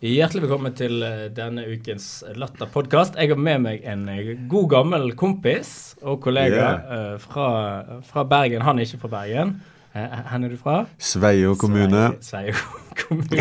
[0.00, 3.18] Hjertelig velkommen til eh, denne ukens Latter-podkast.
[3.20, 7.20] Jeg har med meg en eh, god gammel kompis og kollega yeah.
[7.20, 8.64] fra, fra Bergen.
[8.64, 9.60] Han er ikke fra Bergen.
[9.92, 10.88] Eh, Hvor er du fra?
[10.96, 12.16] Sveio kommune.
[12.24, 12.56] Sveio
[12.96, 13.36] kommune.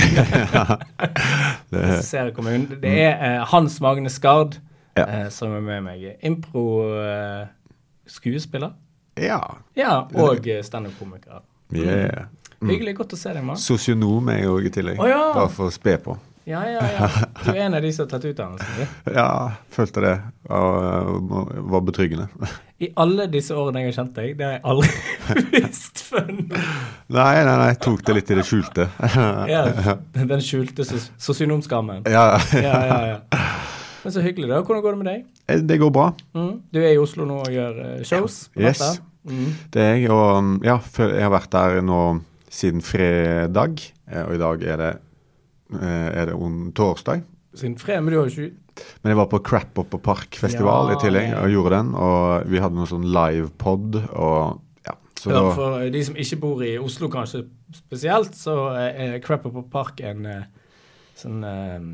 [2.10, 2.68] Ser kommunen.
[2.84, 4.60] Det er eh, Hans Magne Skard
[4.98, 5.06] Ja.
[5.08, 6.20] eh, som er med meg.
[6.20, 8.76] Impro-skuespiller.
[9.16, 9.64] Ja.
[9.80, 11.40] ja, og eh, standup-komiker.
[11.72, 12.28] Yeah.
[12.60, 13.00] Hyggelig.
[13.00, 13.56] Godt å se deg, mann.
[13.56, 15.00] Sosionom er jeg òg i tillegg.
[15.00, 15.32] Oh, ja.
[15.38, 16.20] Bare for å spe på.
[16.50, 17.08] Ja, ja, ja.
[17.46, 18.66] Du er en av de som har tatt utdannelse.
[19.06, 19.12] du.
[19.16, 19.28] Ja,
[19.74, 20.14] følte det.
[20.50, 22.26] Og uh, var betryggende.
[22.82, 26.46] I alle disse årene jeg har kjent deg, det har jeg aldri visst før nå.
[27.14, 28.88] Nei, nei, nei, jeg tok det litt i det skjulte.
[29.54, 29.64] Ja,
[30.16, 32.06] den skjulte sos- sosionomskammen.
[32.10, 33.20] Ja, Ja, ja, ja.
[34.00, 34.62] Men så hyggelig, da.
[34.64, 35.24] Hvordan går det med deg?
[35.52, 36.06] Eh, det går bra.
[36.38, 36.52] Mm.
[36.72, 38.46] Du er i Oslo nå og gjør eh, shows?
[38.56, 38.80] Yes.
[39.28, 39.50] Mm.
[39.76, 41.98] Det er jeg, og ja, jeg har vært der nå
[42.50, 44.92] siden fredag, eh, og i dag er det,
[45.78, 47.22] er det on torsdag.
[47.58, 50.92] Siden fredag, men du har jo ikke Men jeg var på Crap Up og Park-festival
[50.92, 51.88] Ja, i tillegg og gjorde den.
[51.98, 54.94] Og vi hadde noen sånn livepod og ja.
[55.20, 57.42] Så ja, For de som ikke bor i Oslo kanskje
[57.76, 60.46] spesielt, så eh, er Crap Up Park en eh,
[61.20, 61.90] sånn eh,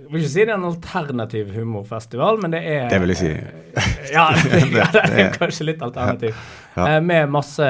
[0.00, 3.20] Jeg vil ikke si det er en alternativ humorfestival, men det er Det vil jeg
[3.20, 3.30] si.
[3.36, 4.26] eh, ja,
[4.96, 6.34] det er kanskje litt alternativ.
[6.74, 6.88] Ja.
[6.96, 7.68] Eh, med masse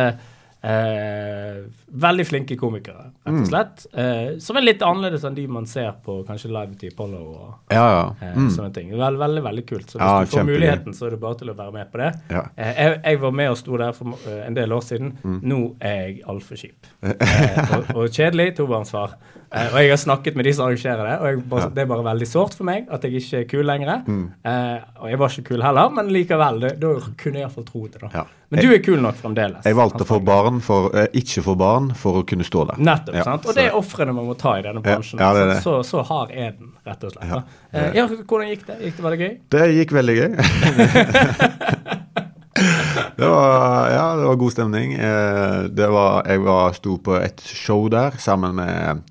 [0.62, 1.58] eh,
[1.92, 3.40] veldig flinke komikere, rett Mm.
[3.42, 3.86] og slett.
[3.94, 7.54] Eh, som er litt annerledes enn de man ser på kanskje Live til Apollo og
[7.70, 8.14] Ja, ja.
[8.20, 8.48] eh, Mm.
[8.50, 8.90] sånne ting.
[8.90, 9.86] Veldig, veldig, veldig kult.
[9.90, 10.60] Så hvis Ja, du får kjempelig.
[10.60, 12.14] muligheten, så er det bare til å være med på det.
[12.58, 15.12] Eh, jeg, jeg var med og sto der for eh, en del år siden.
[15.24, 15.40] Mm.
[15.42, 16.86] Nå er jeg altfor kjip.
[17.06, 19.14] Eh, og, og kjedelig tobarnsfar.
[19.52, 22.02] Eh, og jeg har snakket med de som arrangerer det, og bare, det er bare
[22.02, 24.02] veldig sårt for meg at jeg ikke er kul lenger.
[24.06, 24.32] Mm.
[24.44, 26.60] Eh, og jeg var ikke kul heller, men likevel.
[26.60, 28.00] det- Da kunne jeg iallfall tro det.
[28.00, 28.24] da.
[28.50, 29.64] Men du er kul nok fremdeles.
[29.64, 32.76] Jeg valgte å få barn for, ikke få barn for å kunne stå der.
[32.88, 33.14] Nettopp.
[33.18, 33.46] Ja, sant?
[33.48, 35.20] Og det er ofrene man må ta i denne bransjen.
[35.22, 35.58] ja, det det.
[35.64, 37.28] Så, så hard er den, rett og slett.
[37.30, 37.38] Ja.
[37.72, 38.76] Eh, ja, hvordan gikk det?
[38.86, 39.32] Gikk det veldig gøy?
[39.56, 40.30] Det gikk veldig gøy.
[43.16, 44.94] det var, ja, det var god stemning.
[44.94, 49.02] Eh, Det var, jeg var, sto på et show der sammen med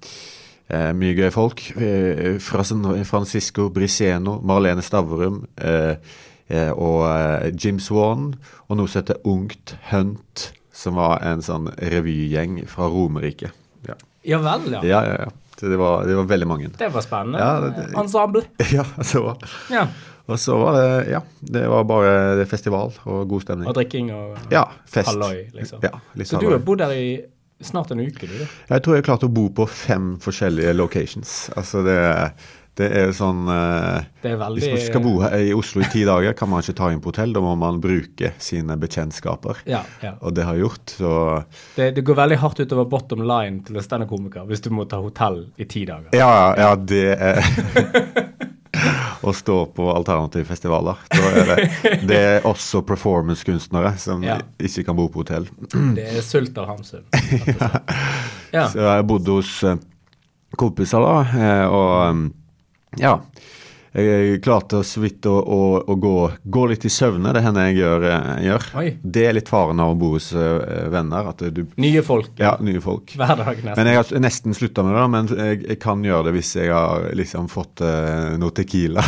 [0.70, 1.62] eh, mye gøye folk.
[1.78, 2.64] Eh, fra
[3.06, 5.96] Francisco Briseno, Marlene Stavrum eh,
[6.50, 8.34] eh, og Jim Swan.
[8.70, 13.52] Og noe som heter Ungt Hunt, som var en sånn revygjeng fra Romerike.
[13.88, 14.82] Ja, Ja vel, ja.
[14.84, 15.18] ja, ja.
[15.26, 15.32] ja.
[15.56, 16.68] Så det var, det var veldig mange.
[16.76, 17.40] Det var spennende.
[17.40, 18.42] Ja, det- det- Ensemble.
[18.76, 19.38] Ja, det var
[19.72, 19.86] Ja.
[20.28, 23.68] Og så var det Ja, det var bare det festival og god stemning.
[23.70, 25.08] Og drikking og Ja, fest.
[25.14, 25.80] halloi, liksom.
[25.86, 27.22] Ja, litt Så du har bodd der i
[27.64, 28.34] snart en uke, du?
[28.42, 28.48] da?
[28.76, 31.50] Jeg tror jeg klarte å bo på fem forskjellige locations.
[31.56, 32.34] Altså det,
[32.76, 35.88] det er sånn eh, Det er veldig Hvis man skal bo her i Oslo i
[35.94, 37.32] ti dager, kan man ikke ta inn på hotell.
[37.36, 39.62] Da må man bruke sine bekjentskaper.
[39.70, 40.16] Ja, ja.
[40.22, 41.12] Og det har gjort, så
[41.78, 45.00] Det, det går veldig hardt utover bottom line til en standup-komiker hvis du må ta
[45.04, 46.12] hotell i ti dager.
[46.16, 47.40] Ja, ja, det er
[49.26, 51.00] Å stå på alternative festivaler.
[51.16, 54.36] Er det, det er også performancekunstnere som Ja.
[54.60, 55.48] ikke kan bo på hotell.
[55.96, 57.06] Det er sult av Hamsun.
[58.56, 58.68] Ja.
[58.72, 59.80] Så jeg bodde hos eh,
[60.56, 62.22] kompiser da, eh, og um,
[63.02, 63.20] ja.
[63.96, 66.16] Jeg klarte så vidt å, å, å gå,
[66.52, 68.04] gå litt i søvne, det hender jeg gjør.
[68.10, 68.66] eh, gjør.
[69.16, 71.30] Det er litt faren av å bo hos eh, venner.
[71.32, 73.14] At du, Nye folk ja, nye folk.
[73.22, 73.72] hver dag nesten.
[73.80, 76.74] Men jeg har nesten slutta med det, men jeg, jeg kan gjøre det hvis jeg
[76.76, 79.06] har liksom fått uh, noe Tequila.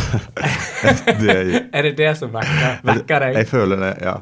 [1.20, 1.36] det,
[1.76, 3.38] Er det det som vekker, vekker deg?
[3.42, 4.16] jeg føler det, ja.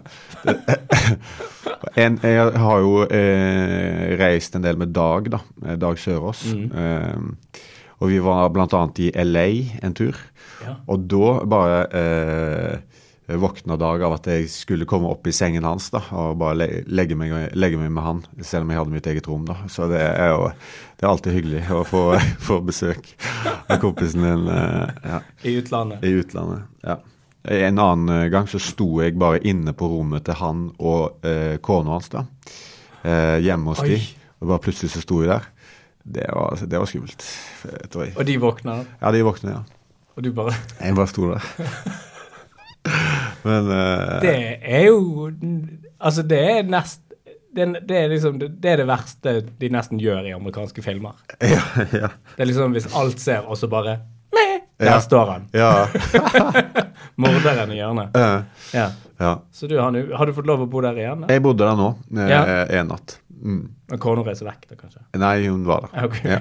[1.95, 5.41] En, jeg har jo eh, reist en del med Dag, da.
[5.79, 6.43] Dag Sørås.
[6.51, 6.67] Mm.
[6.75, 7.63] Eh,
[7.99, 8.83] og vi var bl.a.
[9.01, 9.47] i LA
[9.87, 10.19] en tur.
[10.65, 10.77] Ja.
[10.93, 12.97] Og da bare eh,
[13.27, 17.17] våkna Dag av at jeg skulle komme opp i sengen hans da, og bare legge,
[17.19, 19.47] meg, legge meg med han, selv om jeg hadde mitt eget rom.
[19.49, 19.59] da.
[19.73, 20.47] Så det er jo
[20.97, 22.05] det er alltid hyggelig å få,
[22.49, 23.11] få besøk
[23.67, 26.05] av kompisen din eh, ja, I utlandet.
[26.07, 26.67] i utlandet.
[26.87, 27.01] ja.
[27.47, 31.93] En annen gang så sto jeg bare inne på rommet til han og eh, kona
[31.95, 32.25] hans, da.
[33.07, 33.93] Eh, hjemme hos Oi.
[33.93, 34.01] de.
[34.43, 35.47] Og bare plutselig så sto jeg der.
[36.07, 37.25] Det var, det var skummelt.
[38.17, 39.63] Og de våkner, Ja, de våkna, ja.
[40.17, 41.49] og du bare Jeg bare sto der.
[43.47, 45.31] Men uh, Det er jo
[46.01, 47.03] Altså, det er nest
[47.57, 51.15] det, det er liksom det, er det verste de nesten gjør i amerikanske filmer.
[51.41, 52.11] ja, ja.
[52.37, 53.95] Det er liksom hvis alt ser, og så bare
[54.37, 54.99] Meh, Der Ja.
[55.01, 55.47] står han.
[55.57, 55.87] Ja.
[57.23, 58.13] Morderen i hjørnet.
[58.13, 58.43] Uh,
[58.77, 58.91] Ja.
[59.21, 59.31] ja.
[59.53, 61.25] Så du har, nu, har du fått lov å bo der igjen?
[61.25, 61.33] da?
[61.33, 61.89] Jeg bodde der nå
[62.21, 63.17] eh, en natt.
[63.37, 63.63] Mm.
[63.91, 65.03] Men kona reiser vekk, da, kanskje?
[65.21, 66.07] Nei, hun var der.
[66.09, 66.37] Okay.
[66.37, 66.41] Ja.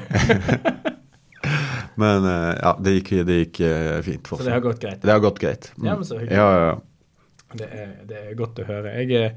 [2.01, 4.27] Men uh, ja, det gikk, det gikk uh, fint.
[4.27, 5.01] Så det har gått greit?
[5.03, 5.69] Det har gått greit.
[5.77, 5.86] Mm.
[5.88, 6.36] Ja, men så hyggelig.
[6.39, 7.56] Ja, ja, ja.
[7.56, 8.92] Det er, det er godt å høre.
[9.00, 9.30] Jeg,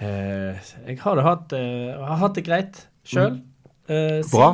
[0.00, 3.34] eh, jeg har, det hatt, har hatt det greit sjøl.
[3.90, 4.52] Si- Bra.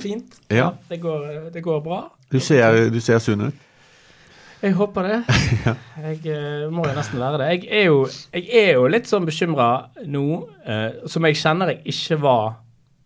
[0.00, 0.38] fint.
[0.48, 0.70] Ja.
[0.88, 1.98] Det, går, det går bra.
[2.32, 3.65] Du ser, du ser sunn ut.
[4.66, 5.18] Jeg håper det.
[6.06, 7.48] Jeg eh, må jo nesten være det.
[7.54, 8.00] Jeg er jo,
[8.34, 9.68] jeg er jo litt sånn bekymra
[10.10, 10.24] nå,
[10.66, 12.48] eh, som jeg kjenner jeg ikke var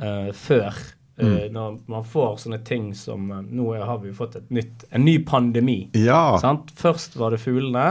[0.00, 0.78] eh, før.
[1.20, 4.86] eh, Når man får sånne ting som eh, Nå har vi jo fått et nytt,
[4.90, 5.78] en ny pandemi.
[6.00, 6.38] Ja.
[6.40, 6.72] Sant?
[6.80, 7.88] Først var det fuglene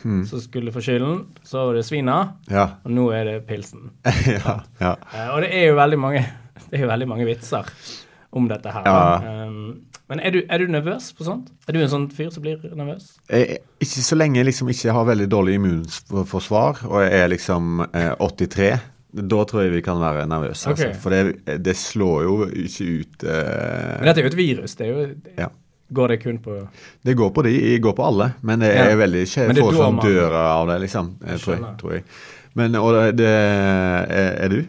[0.00, 1.26] som skulle få skylden.
[1.44, 2.68] Så var det svina, Ja.
[2.86, 3.90] og nå er det pilsen.
[4.38, 4.54] ja.
[4.80, 4.94] ja.
[5.12, 6.22] Eh, og det er jo veldig mange,
[6.70, 7.68] det er jo veldig mange vitser
[8.32, 8.86] om dette her.
[8.86, 9.44] Ja.
[9.50, 11.52] Um, men er du, er du nervøs på sånt?
[11.68, 13.12] Er du en sånn fyr som blir nervøs?
[13.30, 17.84] Jeg, ikke så lenge jeg liksom ikke har veldig dårlig immunforsvar, og jeg er liksom
[17.94, 18.72] eh, 83.
[19.30, 20.70] Da tror jeg vi kan være nervøse.
[20.70, 20.90] Okay.
[20.92, 21.00] Altså.
[21.02, 24.76] For det, det slår jo ikke ut eh, Men dette er jo et virus.
[24.78, 25.08] Det er jo,
[25.38, 25.48] Ja.
[25.90, 26.54] Går det kun på
[27.02, 28.98] Det går på de, går på alle, men det er Ja.
[29.00, 31.08] veldig ikke få som dør av det, liksom.
[31.26, 32.04] eh, Tror jeg, tror jeg.
[32.54, 34.60] Men og det, det er, er du?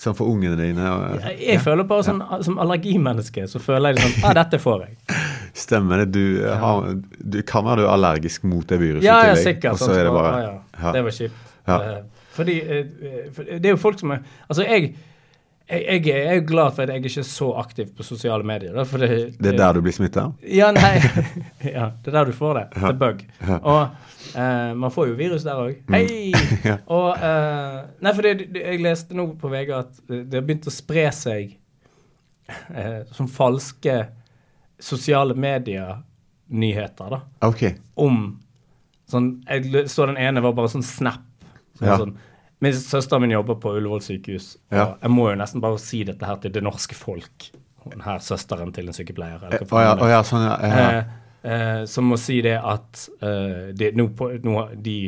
[0.00, 0.86] Sånn for ungene dine?
[0.88, 4.86] og- Jeg, jeg føler bare sånn, som allergimenneske så føler jeg sånn ah, dette får
[4.86, 4.96] jeg.
[5.66, 6.06] Stemmer det.
[6.14, 6.22] Du,
[6.62, 6.86] har,
[7.20, 9.72] du kan være du er allergisk mot det viruset Ja, i ja, tillegg, sikkert.
[9.76, 10.54] Og så er det bare ja.
[10.80, 10.92] ja.
[10.96, 11.46] Det var kjipt.
[11.68, 11.76] Ja.
[11.76, 12.00] Eh,
[12.32, 12.84] fordi eh,
[13.36, 14.94] for Det er jo folk som er Altså, jeg
[15.70, 18.72] jeg, jeg er jo glad for at jeg ikke er så aktiv på sosiale medier.
[18.74, 20.24] Da, for det, Det er der du blir smitta?
[20.42, 20.96] Ja, nei.
[21.76, 22.64] ja, det er der du får det.
[22.74, 23.22] Det er bug.
[23.60, 23.80] Og
[24.34, 25.78] uh, man får jo virus der òg.
[25.94, 26.32] Hei!
[26.70, 26.76] Ja.
[26.92, 30.74] Og uh, Nei, for det, jeg leste nå på VG at det har begynt å
[30.74, 31.54] spre seg
[32.50, 33.94] uh, som falske
[34.80, 37.22] sosiale medier-nyheter, da.
[37.48, 37.66] OK.
[38.00, 38.20] Om
[39.10, 41.24] sånn Jeg så den ene var bare sånn snap.
[41.78, 41.96] Sånn, Ja.
[41.98, 42.16] sånn,
[42.60, 44.94] Min søster min jobber på Ullevål sykehus, Ja.
[45.00, 47.50] jeg må jo nesten bare si dette her til det norske folk.
[47.86, 49.40] Hun her søsteren til en sykepleier.
[49.46, 50.58] eller hva Å ja, sånn, ja.
[50.92, 51.04] Eh,
[51.50, 54.98] eh, som må si det at eh, det, nå, på, nå, de,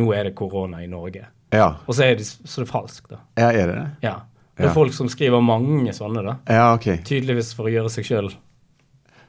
[0.00, 1.26] nå er det korona i Norge.
[1.52, 1.74] ja.
[1.86, 3.20] Og så er det, så det er falskt, da.
[3.36, 3.86] Ja, er det det?
[4.08, 4.14] Ja.
[4.56, 6.36] Det er folk som skriver mange sånne, da.
[6.48, 6.88] Ja, OK.
[7.04, 8.32] Tydeligvis for å gjøre seg sjøl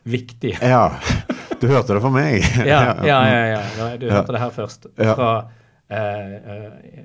[0.06, 0.56] viktig.
[0.62, 0.94] Ja.
[1.60, 2.44] Du hørte det fra meg?
[2.72, 3.62] Ja, ja, ja.
[3.98, 4.86] Du hørte det her først.
[4.96, 5.30] Fra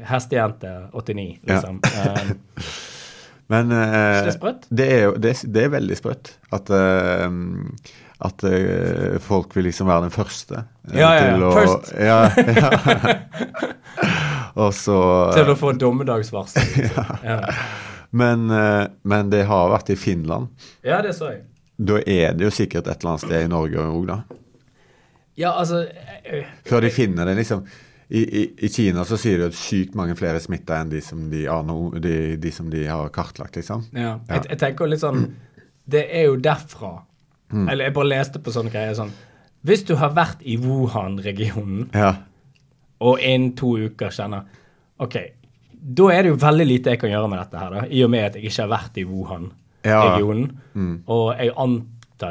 [0.08, 1.80] Hestejente 89, liksom.
[1.84, 2.14] Ja.
[3.50, 3.88] Men eh,
[4.24, 4.58] det er?
[4.68, 7.26] Det er jo det, det er veldig sprøtt at uh,
[8.20, 11.36] at uh, folk vil liksom være den første eh, Ja, ja, ja.
[11.40, 11.92] å First.
[12.10, 13.70] Ja, ja.
[14.60, 14.98] Og så
[15.32, 16.66] til å få dommedagsvarsel.
[16.74, 17.10] Liksom.
[17.24, 17.38] Ja.
[18.10, 20.50] men, eh, men det har vært i Finland.
[20.84, 21.44] ja, det så jeg.
[21.80, 24.18] Da er det jo sikkert et eller annet sted i Norge òg, da.
[25.38, 27.62] Ja, altså eh, Før de finner det, liksom.
[28.10, 31.28] I, i, I Kina så sier de at sykt mange flere smitta enn de som
[31.30, 33.84] de, aner, de, de som de har kartlagt, liksom.
[33.94, 34.16] Ja.
[34.26, 34.34] Ja.
[34.34, 35.28] Jeg, jeg tenker litt sånn
[35.90, 36.90] Det er jo derfra.
[37.52, 37.68] Mm.
[37.68, 39.12] Eller jeg bare leste på sånne greier sånn
[39.66, 42.12] Hvis du har vært i Wuhan-regionen Ja.
[43.00, 44.44] og innen to uker kjenner
[45.00, 45.16] OK,
[45.80, 48.10] da er det jo veldig lite jeg kan gjøre med dette her, da, i og
[48.12, 50.50] med at jeg ikke har vært i Wuhan-regionen.
[50.50, 50.80] Ja.
[50.82, 50.92] Mm.
[51.08, 51.86] Og jeg antar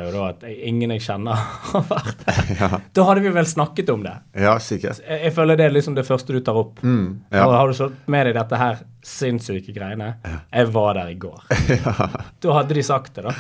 [0.06, 1.40] jo da at ingen jeg kjenner,
[1.72, 2.52] har vært der.
[2.60, 2.70] Ja.
[2.94, 4.14] Da hadde vi vel snakket om det.
[4.38, 5.02] ja, sikkert.
[5.08, 6.84] Jeg, jeg føler det er liksom det første du tar opp.
[6.86, 7.48] Mm, ja.
[7.48, 10.14] Og har du fått med deg dette her sinnssyke greiene?
[10.54, 11.42] Jeg var der i går.
[12.46, 13.34] Da hadde de sagt det, da.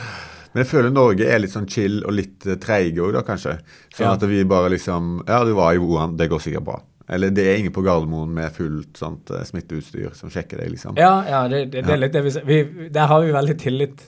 [0.49, 3.59] Men jeg føler Norge er litt sånn chill og litt uh, treige òg, da, kanskje.
[3.93, 4.13] Sånn Ja.
[4.17, 6.79] at vi bare liksom Ja, du var i Wuhan, det går sikkert bra.
[7.09, 10.97] Eller det er ingen på Gardermoen med fullt sånt eh, smitteutstyr som sjekker deg, liksom.
[10.99, 14.03] Ja, ja, det, det, det er litt det vi, vi Der har vi veldig tillit.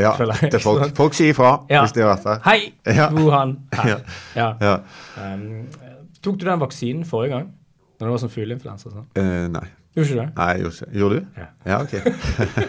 [0.00, 0.12] Ja,
[0.50, 0.88] til folk.
[0.98, 1.84] Folk sier ifra Ja.
[1.84, 2.40] hvis de har vært der.
[2.48, 3.08] Hei, Ja.
[3.14, 3.56] Wuhan.
[3.72, 4.00] Her.
[4.34, 4.48] Ja.
[4.60, 4.74] Ja.
[5.20, 5.68] Um,
[6.22, 7.52] tok du den vaksinen forrige gang?
[8.00, 8.90] Når det var sånn fugleinfluensa?
[8.90, 9.06] Sånn?
[9.20, 9.66] Eh, nei.
[9.94, 10.30] Gjorde ikke det?
[10.36, 11.26] Nei, gjorde ikke Gjorde du?
[11.38, 11.46] Ja.
[11.70, 11.92] Ja, ok.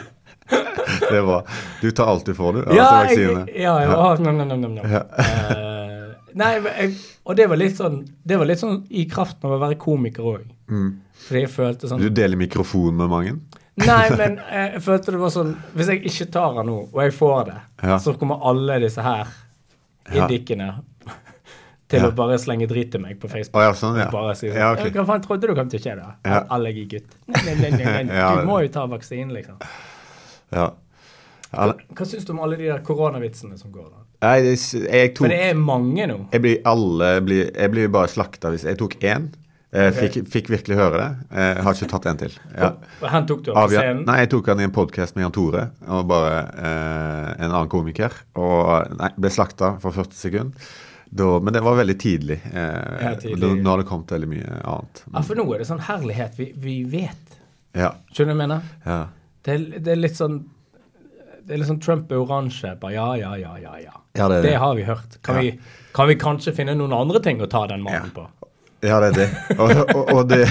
[1.10, 1.40] det er bra.
[1.82, 2.60] Du tar alt du får, du.
[2.62, 3.96] Altså Ja, jeg, ja, ja.
[3.98, 4.92] Å, nam, nam, nam, nam, nam.
[4.92, 5.02] Ja.
[5.10, 6.92] uh, nei, jeg,
[7.26, 10.28] og det var litt sånn Det var litt sånn i kraften av å være komiker
[10.36, 10.46] òg.
[10.70, 10.92] Mm.
[11.26, 13.36] Fordi jeg følte sånn Du deler mikrofon med mange?
[13.78, 17.00] Nei, men eh, jeg følte det var sånn Hvis jeg ikke tar den nå, og
[17.04, 17.98] jeg får det, Ja.
[18.00, 19.28] så kommer alle disse her
[20.14, 20.28] Ja.
[20.28, 20.70] idikkene
[21.90, 22.08] til Ja.
[22.10, 23.60] å bare slenge drit til meg på Facebook.
[23.60, 24.06] Å ja, sånn, ja.
[24.08, 24.90] Og bare si sånn Ja, okay.
[24.92, 26.16] Hva faen trodde du kom til å skje, da?
[26.26, 26.40] Ja.
[26.56, 27.12] Allergigutt.
[27.28, 29.60] Du må jo ta vaksinen, liksom.
[30.52, 30.72] Ja.
[31.54, 34.02] Alle, Hva syns du om alle de der koronavitsene som går, da?
[34.26, 36.18] nei, det, jeg tok For det er mange nå.
[36.34, 39.30] Jeg blir alle blir, Jeg blir bare slakta hvis Jeg tok én.
[39.76, 41.08] Eh, fikk, fikk virkelig høre det.
[41.36, 42.36] Jeg har ikke tatt en til.
[42.56, 42.70] Ja.
[43.12, 44.06] Han tok du Avgjør- scenen?
[44.08, 47.70] Nei, jeg tok han i en podkast med Jan Tore og bare eh, en annen
[47.72, 48.16] komiker.
[48.40, 50.70] Og nei, ble slakta for 40 sekunder.
[51.16, 52.40] Da, men det var veldig tidlig.
[52.52, 53.40] Eh, Ja, tidlig.
[53.44, 55.04] Da, nå har det kommet veldig mye annet.
[55.14, 56.34] Ja, for nå er det sånn herlighet.
[56.40, 57.38] Vi, vi vet.
[57.76, 57.92] Ja.
[58.16, 58.74] Skjønner du hva jeg mener?
[58.86, 59.00] ja.
[59.46, 59.56] Det
[59.86, 60.40] det er litt sånn
[61.46, 62.72] Det er litt sånn Trump er oransje.
[62.90, 63.76] Ja, ja, ja, ja.
[63.84, 63.92] ja.
[64.18, 64.56] Ja, det Det det.
[64.58, 65.18] har vi hørt.
[65.22, 65.52] Kan, vi,
[65.94, 68.24] kan vi kanskje finne noen andre ting å ta den mannen på?
[68.86, 69.58] Ja, det er det.
[69.58, 70.46] Og, og, og det,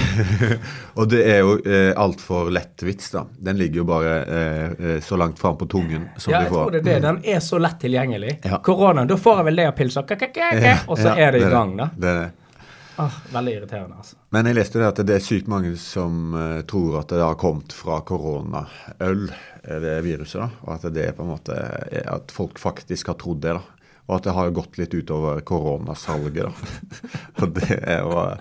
[0.99, 3.25] og det er jo eh, altfor lett vits, da.
[3.47, 6.53] Den ligger jo bare eh, eh så langt fram på tungen som Ja, du jeg
[6.53, 7.01] tror det er det.
[7.07, 8.39] Den er så lett tilgjengelig.
[8.43, 8.59] Ja.
[8.63, 11.53] Koronaen, da får jeg vel det av pilser, Ja, og så ja, er det i
[11.53, 11.89] gang, da.
[11.95, 12.31] Det er det.
[12.97, 14.15] Oh, veldig irriterende, altså.
[14.31, 17.35] Men jeg leste det at det er sykt mange som uh, tror at det har
[17.39, 19.25] kommet fra koronaøl,
[19.63, 20.39] eh, det viruset.
[20.39, 21.57] da, Og at det er på en måte
[22.05, 23.57] at folk faktisk har trodd det.
[23.57, 23.74] da.
[24.07, 26.45] Og at det har gått litt utover koronasalget.
[26.45, 26.51] da.
[27.41, 28.37] Og det er jo eh,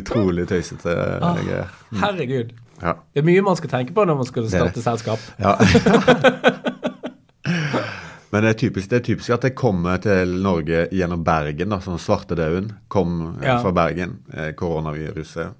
[0.00, 1.36] utrolig tøysete Ah.
[1.38, 1.70] greier.
[2.02, 2.50] Herregud.
[2.82, 2.94] Ja.
[3.14, 5.20] Det er mye man skal tenke på når man skal starte selskap.
[5.38, 5.54] Ja.
[8.30, 11.80] Men det er, typisk, det er typisk at det kommer til Norge gjennom Bergen, da,
[11.82, 13.56] sånn svartedauden kom eh, Ja.
[13.64, 15.56] fra Bergen, eh, koronaviruset.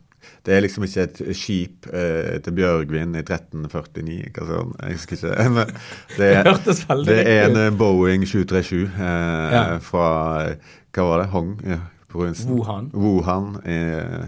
[0.46, 5.16] Det er liksom ikke et skip eh, til Bjørgvin i 1349, hva sånn, jeg husker
[5.18, 5.48] ikke.
[5.56, 5.72] Men
[6.16, 9.62] det Det er, veldig det er en eh, Boeing 737 eh, Ja.
[9.84, 10.06] fra
[10.48, 10.56] eh,
[10.94, 11.28] Hva var det?
[11.34, 11.52] Hong?
[11.66, 11.78] Ja,
[12.10, 12.50] provinsen.
[12.50, 12.90] Wuhan.
[12.94, 13.78] Wuhan i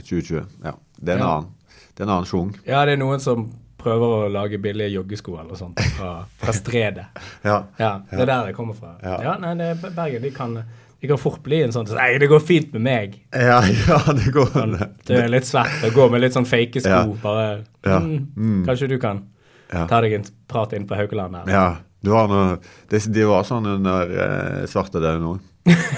[0.05, 0.45] 2020.
[0.65, 0.77] Ja.
[1.01, 1.33] Det er en Ja.
[1.39, 1.51] annen.
[1.93, 2.55] Det er en annen sjung.
[2.67, 3.51] Ja, det er noen som
[3.83, 7.09] prøver å lage billige joggesko eller sånt fra, fra stredet.
[7.45, 7.57] Ja.
[7.81, 8.93] Ja, det er der det kommer fra.
[9.03, 9.17] Ja.
[9.27, 10.55] Ja, nei, det er Bergen, de kan,
[11.03, 13.17] de kan fort bli en sånn Nei, det går fint med meg.
[13.35, 16.81] Ja, ja, det går Sånn, du er litt svett og går med litt sånn fake
[16.85, 16.89] sko.
[16.95, 17.05] Ja.
[17.23, 17.47] Bare
[17.85, 17.99] Ja.
[17.99, 18.61] mm, Mm.
[18.69, 19.25] Kanskje du kan
[19.73, 19.87] Ja.
[19.91, 21.51] ta deg en prat inn på Haukeland her.
[21.51, 25.41] Ja, du har noe Det, de var sånn under eh, svartedauden òg.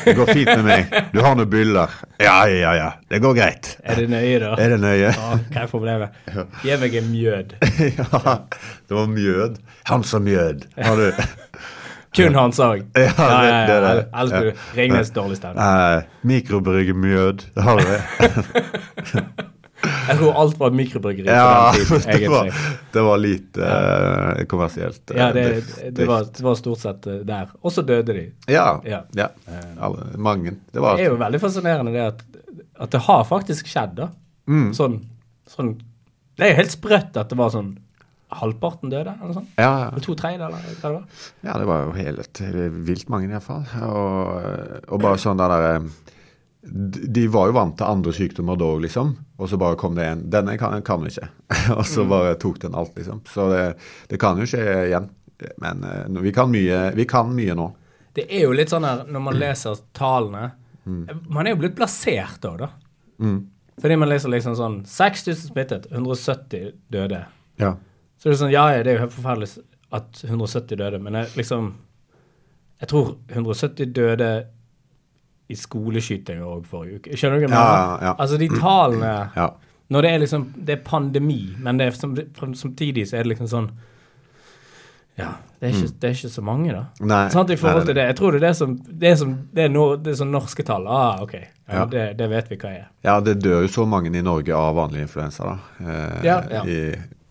[0.04, 0.90] Det går fint med meg.
[1.12, 1.88] Du har noen byller.
[2.20, 2.88] Ja, ja, ja.
[3.08, 3.76] Det går greit.
[3.82, 4.50] Er det nøye, da?
[4.61, 5.08] Er det nøye?
[5.08, 6.18] Ja, hva er problemet?
[6.62, 7.54] Gi meg en mjød.
[7.99, 8.34] ja.
[8.88, 9.56] Det var mjød.
[9.88, 10.66] Hans og mjød.
[10.84, 11.08] Har du
[12.14, 12.85] Kun Hans òg.
[12.94, 14.06] Ja, det- det det.
[14.14, 15.68] Ellers blir det Ringnes dårlig stemme.
[15.97, 17.44] eh, Mikrobryggemjød.
[17.56, 18.02] Har du det?
[20.09, 21.73] Jeg tror alt var et mikrobryggeri Ja,
[22.06, 22.49] det var,
[22.94, 25.11] det var lite eh, kommersielt.
[25.11, 25.44] eh, Ja, det,
[25.97, 27.50] det, var, det var stort sett eh, der.
[27.61, 28.25] Og så døde de.
[28.49, 28.80] Ja.
[28.88, 29.02] Ja.
[29.12, 29.28] ja.
[29.80, 30.54] Alle, mange.
[30.73, 32.23] Det var Det er jo veldig fascinerende det at,
[32.80, 34.09] at det har faktisk skjedd, da.
[34.49, 34.71] Mm.
[34.76, 34.99] Sånn,
[35.49, 35.75] sånn
[36.37, 37.75] Det er jo helt sprøtt at det var sånn
[38.40, 39.46] halvparten døde, eller sånn.
[39.56, 39.90] ja, ja.
[39.90, 41.28] Eller to tredjedeler, eller hva det var.
[41.46, 42.40] Ja, det var jo helt
[42.88, 43.64] vilt mange iallfall.
[43.86, 45.86] Og, og bare sånn der der,
[47.14, 49.14] de- var jo vant til andre sykdommer da òg, liksom.
[49.38, 50.24] Og så bare kom det en.
[50.32, 51.28] Denne kan, kan vi ikke.
[51.78, 53.22] og så bare tok den alt, liksom.
[53.30, 53.64] Så det,
[54.10, 55.10] det kan jo skje igjen.
[55.60, 57.70] Men eh, vi kan mye, vi kan mye nå.
[58.14, 60.52] Det er jo litt sånn her når man leser tallene
[60.86, 62.68] Man er jo blitt plassert da, da.
[63.18, 63.38] Mm.
[63.80, 67.24] Fordi man leser liksom sånn 6000 smittet, 170 døde.
[67.58, 67.72] Ja.
[68.24, 69.50] Så det er sånn, ja, ja, det er jo helt forferdelig
[69.92, 71.74] at 170 døde, men jeg liksom
[72.80, 74.30] Jeg tror 170 døde
[75.48, 77.16] i skoleskytinger òg forrige uke.
[77.20, 78.02] Skjønner du hva jeg Ja, mener?
[78.08, 78.14] ja.
[78.18, 79.50] Altså, de tallene ja.
[79.92, 82.16] Når det er liksom Det er pandemi, men det er som,
[82.56, 83.68] samtidig så er det liksom sånn
[85.18, 86.80] Ja, det er ikke, det er ikke så mange, da.
[86.98, 87.06] Mm.
[87.12, 88.06] Nei, sånn, I forhold nei, til det.
[88.08, 90.32] Jeg tror det er det som Det er, som, det er, no, det er sånn
[90.34, 90.88] norske tall.
[90.90, 91.34] Ah, OK.
[91.34, 91.84] Ja, Ja.
[91.92, 92.88] Det, det vet vi hva er.
[93.06, 95.86] Ja, det dør jo så mange i Norge av vanlig influensa, da.
[95.86, 96.64] Eh, Ja, ja.
[96.66, 96.80] I,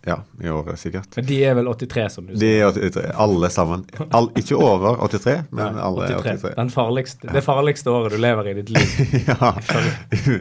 [0.05, 1.15] ja, i året sikkert.
[1.15, 3.85] Men de er vel 83, som du De er 83, alle sammen.
[4.11, 6.41] All, ikke over 83, men Nei, alle er 83.
[6.43, 6.55] 83.
[6.59, 8.87] Den farligste, det farligste året du lever i ditt liv.
[9.31, 9.53] ja.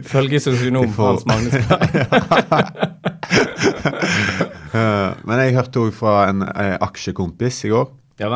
[0.09, 1.53] Følge sosionom Vi får- Hans Magnus.
[4.73, 8.29] Eh, men jeg hørte òg fra en en aksjekompis i går Ja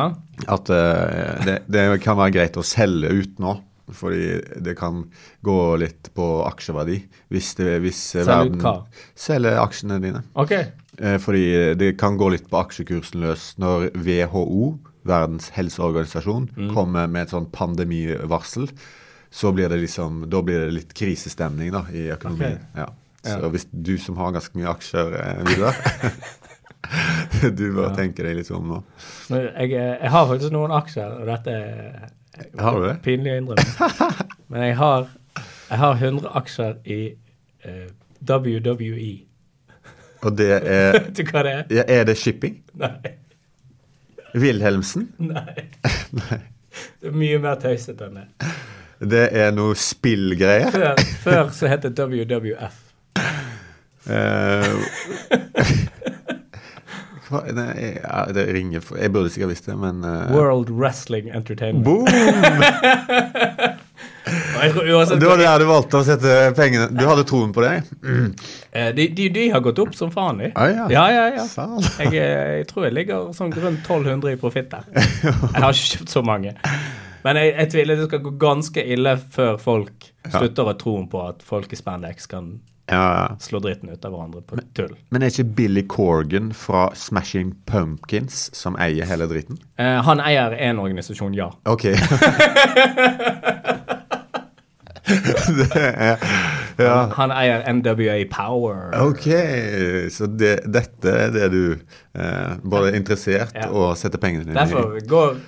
[0.46, 3.56] at uh, det, det kan være greit å selge ut nå.
[3.88, 5.00] Fordi det kan
[5.42, 6.98] gå litt på aksjeverdi
[7.32, 8.74] hvis, det, hvis eh, Selge ut hva?
[9.16, 10.20] Selge aksjene dine.
[10.36, 10.52] OK.
[11.00, 14.78] Eh, fordi det kan gå litt på aksjekursen løs når WHO,
[15.08, 16.74] Verdens helseorganisasjon, Mm.
[16.74, 18.68] kommer med et sånn pandemivarsel.
[19.30, 22.58] Så blir det liksom, da blir det litt krisestemning da, i økonomien.
[22.58, 22.82] Okay.
[22.82, 22.86] Ja.
[23.24, 23.48] Så Ja.
[23.50, 25.74] hvis du som har ganske mye aksjer, eh, Vidar
[27.56, 27.94] Du bør Ja.
[27.96, 28.82] tenke deg litt om nå.
[29.30, 32.10] Jeg, jeg har faktisk noen aksjer, og dette er
[32.58, 33.02] Har du det?
[33.02, 34.26] pinlig å innrømme.
[34.48, 35.08] Men jeg har,
[35.70, 37.00] jeg har 100 aksjer i
[37.66, 37.88] uh,
[38.22, 39.24] WWE.
[40.26, 41.64] Og det er Vet du hva det er?
[41.80, 42.58] ja, Er det shipping?
[42.78, 43.14] Nei.
[44.38, 45.08] Wilhelmsen?
[45.32, 45.64] Nei.
[47.00, 48.26] Det er mye mer tøysete enn det.
[48.98, 50.70] Det er noe spillgreier?
[50.74, 52.76] Før, før så het det WWF.
[54.08, 54.72] Eh,
[57.28, 61.28] hva, nei, ja, det ringer for, Jeg burde sikkert visst det, men uh, World Wrestling
[61.34, 61.84] Entertainment.
[61.84, 62.06] Boom!
[64.28, 67.52] Og hadde tror uansett Det var der du valgte å sette pengene Du hadde troen
[67.56, 67.72] på det?
[68.02, 68.28] Mm.
[68.96, 70.50] de, de, de har gått opp som faen, de.
[70.54, 70.86] Ah, ja.
[70.92, 71.46] Ja, ja, ja.
[72.02, 74.86] Jeg, eh, jeg tror jeg ligger sånn rundt 1200 i profitt der.
[74.94, 76.54] Jeg har ikke kjøpt så mange.
[77.24, 81.22] Men jeg, jeg tviler det skal gå ganske ille før folk slutter å troen på
[81.26, 82.58] at folk i spandex kan
[82.88, 83.24] Ja, ja.
[83.42, 84.94] slå dritten ut av hverandre på tull.
[85.12, 89.58] Men er ikke Billy Corgan fra Smashing Pumpkins som eier hele dritten?
[89.76, 91.50] Eh, han eier en organisasjon, ja.
[91.68, 91.84] Ok.
[95.76, 96.18] er,
[96.78, 97.08] Ja.
[97.16, 98.92] Han eier NWA Power.
[99.02, 99.24] Ok,
[100.14, 103.66] så det, dette er det du eh, både er interessert Ja.
[103.74, 105.40] og setter pengene dine Derfor går,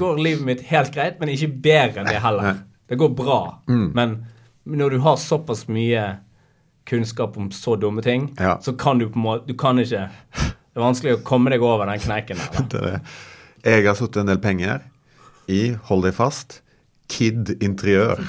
[0.00, 2.58] går livet mitt helt greit, men ikke bedre enn det heller.
[2.90, 3.38] Det går bra.
[3.70, 3.86] Mm.
[3.94, 4.16] Men
[4.66, 6.16] når du har såpass mye
[6.90, 8.56] kunnskap om så dumme ting, Ja.
[8.60, 11.62] så kan du på en måte Du kan ikke Det er vanskelig å komme deg
[11.62, 12.38] over den kneiken
[12.72, 12.82] der.
[12.94, 13.00] er.
[13.64, 14.80] Jeg har satt en del penger
[15.48, 16.61] i, hold deg fast,
[17.12, 18.20] Kid Interiør.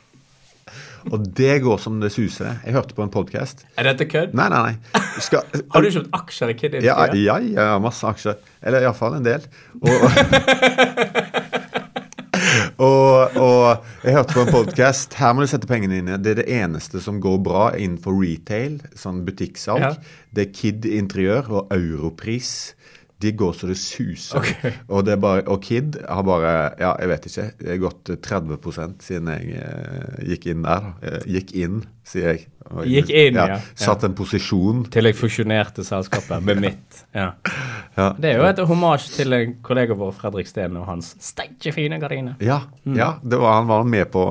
[1.12, 2.58] og det går som det suser.
[2.66, 3.64] Jeg hørte på en podkast.
[3.80, 4.34] Er dette kødd?
[4.36, 5.04] Nei, nei, nei.
[5.24, 7.46] Skal, Har du kjøpt aksjer i Kid ja, Interiør?
[7.48, 8.36] ja, ja, masse aksjer.
[8.60, 9.46] Eller iallfall en del.
[9.80, 10.04] Og,
[12.90, 15.16] og, og jeg hørte på en podkast.
[15.20, 16.20] Her må du sette pengene dine.
[16.20, 19.88] Det er det eneste som går bra innenfor retail, sånn butikksalg.
[19.88, 19.94] Ja.
[20.36, 22.74] Det er Kid Interiør og Europris.
[23.20, 24.38] De går så det suser.
[24.40, 24.70] Okay.
[24.92, 27.44] Og, det bare, og Kid har bare Ja, jeg vet ikke.
[27.60, 30.86] Det har gått 30 siden jeg eh, gikk inn der.
[31.04, 32.46] Eh, gikk inn, sier jeg.
[32.70, 33.58] Og- Gikk inn, ja.
[33.74, 34.84] Satt en posisjon.
[34.94, 37.04] Til jeg fusjonerte selskapet med mitt.
[37.16, 37.32] Ja.
[38.00, 38.12] Ja.
[38.16, 41.98] Det er jo et hommage til en kollega vår, Fredrik Steen, og hans steike fine
[42.00, 42.36] gardiner.
[42.40, 42.94] Ja, Mm.
[42.96, 44.22] ja det var, han var med på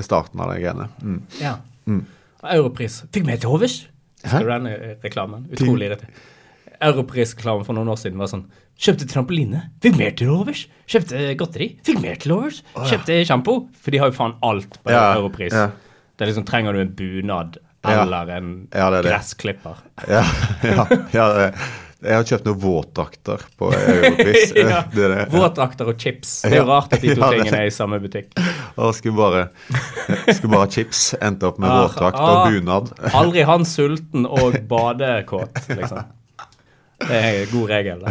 [0.00, 0.86] starten av de greiene.
[1.02, 1.18] Mm.
[1.42, 1.56] Ja.
[1.90, 3.02] Og Europris.
[3.12, 3.74] Fikk meg til overs.
[4.22, 5.44] Skal du den eh, reklamen?
[5.52, 6.14] Utrolig irriterende.
[6.84, 8.46] Europris-reklamen for noen år siden var sånn
[8.78, 10.60] Kjøpte trampoline, fikk mer til overs.
[10.86, 12.60] Kjøpte godteri, fikk mer til overs.
[12.78, 15.50] Kjøpte sjampo, for de har jo faen alt på Ja, Europris.
[15.52, 15.64] ja.
[16.14, 18.02] Det er liksom, Trenger du en bunad Ja.
[18.04, 19.10] eller en Ja, det det.
[19.10, 19.76] gressklipper?
[20.06, 20.22] Ja,
[20.62, 21.48] ja, ja det,
[22.00, 24.52] jeg har kjøpt noen våtdrakter på Europris.
[24.54, 24.84] ja.
[24.94, 25.26] Er.
[25.32, 26.42] Våtdrakter og chips.
[26.46, 28.30] Det er jo rart at de to Ja, tingene er i samme butikk.
[28.78, 29.48] Og skulle bare,
[30.30, 31.14] skulle bare ha chips.
[31.20, 32.46] Endte opp med Ah, våtdrakt ah.
[32.46, 32.92] og bunad.
[33.10, 36.04] Aldri han sulten og badekåt, liksom.
[36.98, 38.00] Det er en god regel.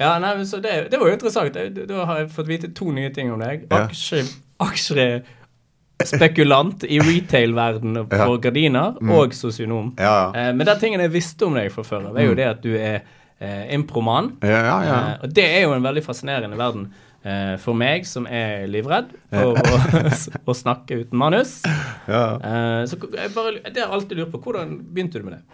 [0.00, 1.52] Ja, nei, så det, det var jo interessant.
[1.54, 3.66] Da- har jeg fått vite to nye ting om deg.
[3.76, 4.22] Aksje,
[4.64, 9.92] aksjespekulant i retail-verden for gardiner, og sosionom.
[10.00, 12.62] Eh, men den tingen jeg visste om deg fra før av, er jo det at
[12.64, 12.96] du er
[13.40, 14.26] eh, improman.
[14.40, 14.98] Ja, ja, ja.
[14.98, 16.84] Eh, og det er jo en veldig fascinerende verden
[17.24, 19.62] eh, for meg, som er livredd for å,
[20.64, 21.58] snakke uten manus.
[22.08, 22.24] ja.
[22.40, 24.40] Eh, så jeg bare, det har jeg alltid lurt på.
[24.48, 25.44] Hvordan begynte du med det?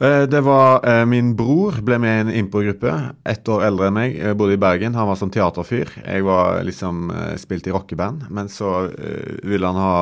[0.00, 2.94] Eh, Det var eh, Min bror ble med i en improgruppe.
[3.24, 4.16] Ett år eldre enn meg.
[4.18, 4.96] Jeg bodde i Bergen.
[4.98, 5.92] Han var sånn teaterfyr.
[6.02, 8.26] Jeg var liksom eh, spilt i rockeband.
[8.34, 9.98] Men så eh, ville han ha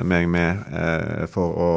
[0.00, 1.70] eh, meg med eh, for å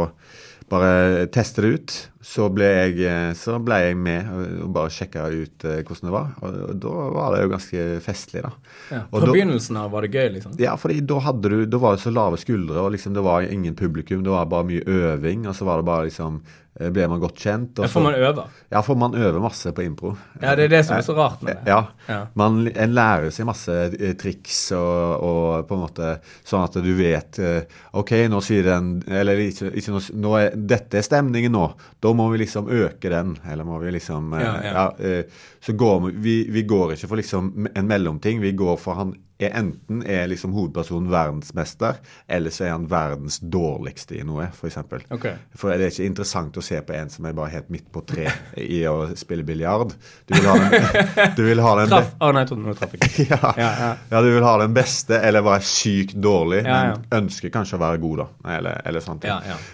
[0.70, 1.94] bare teste det ut.
[2.30, 6.14] Så ble jeg, eh, så ble jeg med og- bare sjekka ut eh, hvordan det
[6.14, 6.28] var.
[6.46, 8.52] Og, da var det jo ganske festlig, da.
[8.92, 9.04] Ja.
[9.10, 10.58] Fra da- begynnelsen av var det gøy, liksom?
[10.62, 13.42] Ja, for da hadde du Da var det så lave skuldre, og liksom det var
[13.50, 14.22] ingen publikum.
[14.26, 17.36] Det var bare mye øving, og så var det bare liksom eh, Ble man godt
[17.44, 17.80] kjent.
[17.80, 18.30] Og Ja, for man øve.
[18.30, 18.46] øver.
[18.72, 20.14] ja, for man øver masse på impro.
[20.42, 21.68] Ja, det er det som er så rart med det.
[21.68, 21.82] Ja.
[22.08, 22.20] Ja.
[22.40, 26.14] Man, en lærer seg masse eh, triks og, og på en måte
[26.48, 27.62] sånn at du vet eh,
[28.00, 31.66] OK, nå sier den Eller ikke, ikke nå, nå er, Dette er stemningen nå.
[32.00, 33.36] Da må vi liksom øke den.
[33.52, 34.88] Eller må vi liksom eh, Ja, ja.
[35.00, 35.24] eh,
[35.60, 38.40] Så går vi, vi Vi går ikke for liksom en mellomting.
[38.42, 43.40] Vi går for han er enten er liksom hovedpersonen verdensmester, eller så er han verdens
[43.40, 44.78] dårligste i noe, f.eks.
[45.16, 45.28] Ok.
[45.56, 48.04] For det er ikke interessant å se på en som er bare helt midt på
[48.10, 48.28] tre
[48.60, 49.96] i å spille biljard.
[50.28, 52.98] Du vil ha den, du vil ha den Traff Å nei, jeg trodde nå traff
[52.98, 53.40] jeg ja.
[53.40, 53.90] Ja, ja.
[54.12, 58.04] ja, du vil ha den beste, eller være sykt dårlig, men ønsker kanskje å være
[58.04, 58.56] god, da.
[58.58, 59.28] Eller, eller sånt.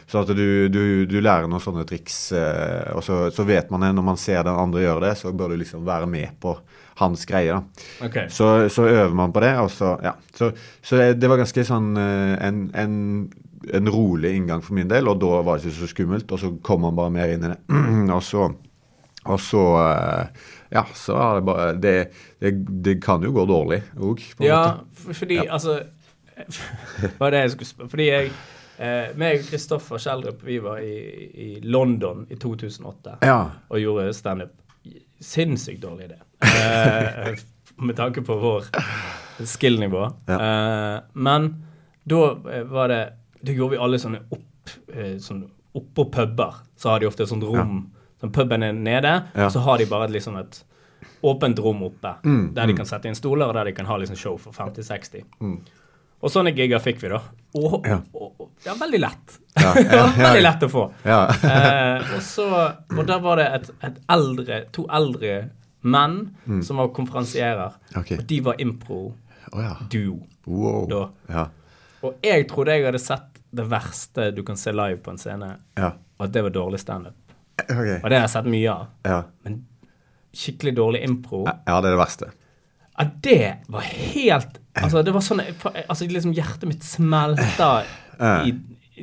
[0.05, 3.87] Så at du, du, du lærer noen sånne triks, eh, og så, så vet man
[3.87, 6.53] det når man ser den andre gjøre det, så bør du liksom være med på
[6.99, 7.51] hans greie.
[7.51, 7.85] da.
[8.05, 8.29] Okay.
[8.29, 10.13] Så, så øver man på det, og så Ja.
[10.35, 10.51] Så,
[10.83, 12.95] så det, det var ganske sånn eh, en, en,
[13.73, 16.53] en rolig inngang for min del, og da var det ikke så skummelt, og så
[16.63, 17.59] kom man bare mer inn i det.
[18.15, 18.49] og så
[19.25, 20.27] og så eh,
[20.75, 21.93] Ja, så er det bare Det,
[22.41, 22.51] det,
[22.85, 25.01] det kan jo gå dårlig òg, på en Ja, måte.
[25.01, 25.79] Fordi, fordi altså
[27.21, 28.29] Var det jeg skulle spørre Fordi jeg
[28.77, 30.93] eh, meg og Kristoffer Schjelderup vi var i,
[31.47, 33.39] i London i 2008 Ja.
[33.69, 34.53] og gjorde standup.
[35.25, 36.19] Sinnssykt dårlig idé.
[36.41, 37.35] Eh,
[37.77, 38.67] med tanke på vår
[39.45, 40.03] skill-nivå.
[40.27, 41.49] Eh, men
[42.03, 42.21] da
[42.51, 43.01] eh, var det
[43.45, 45.43] Da gjorde vi alle sånne opp eh, sånn
[45.75, 47.81] Oppå puber så har de ofte et sånt rom.
[48.21, 49.49] Sånn puben er nede, Ja.
[49.51, 50.61] så har de bare et, liksom et
[51.23, 52.13] åpent rom oppe.
[52.23, 54.55] Mm, der de kan sette inn stoler, og der de kan ha liksom show for
[54.55, 55.25] 50-60.
[55.43, 55.57] Mm.
[56.23, 57.19] Og sånne gigger fikk vi, da.
[57.59, 57.97] Og, Ja.
[58.15, 59.35] og, ja, veldig lett.
[59.59, 60.05] Ja, ja, ja.
[60.15, 60.85] veldig lett å få.
[61.03, 61.19] Ja.
[61.43, 62.47] Eh, og så
[62.97, 65.35] Og da var det et, et eldre, to eldre
[65.85, 66.17] menn
[66.65, 67.75] som var konferansierer.
[67.95, 68.17] Okay.
[68.19, 70.15] Og de var impro-duo.
[70.15, 70.31] oh.
[70.45, 70.83] Wow.
[70.89, 71.03] Da.
[71.33, 71.45] Ja.
[72.05, 75.55] Og jeg trodde jeg hadde sett det verste du kan se live på en scene,
[75.79, 75.93] Ja.
[76.19, 77.15] at det var dårlig standup.
[77.63, 77.99] Okay.
[78.03, 78.87] Og det har jeg sett mye av.
[79.07, 79.21] Ja.
[79.45, 79.61] Men
[80.35, 82.27] skikkelig dårlig impro ja, det er det verste.
[82.97, 85.39] Ja, det var helt Altså, det var sånn
[85.87, 87.69] Altså, liksom hjertet mitt smelta
[88.43, 88.51] i,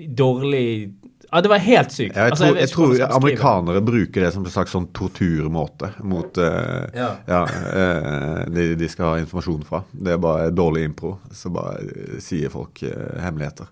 [0.08, 0.92] dårlig
[1.32, 2.16] Ja, det var helt sykt.
[2.16, 3.14] Ja, jeg, Altså, tror, vet jeg tror jeg det.
[3.16, 7.06] amerikanere bruker det som en slags sånn torturmåte mot uh, Ja.
[7.26, 9.80] ja, uh, de, de skal ha informasjon fra.
[9.92, 11.14] Det er bare dårlig impro.
[11.32, 13.70] Så bare eh, sier folk uh, hemmeligheter.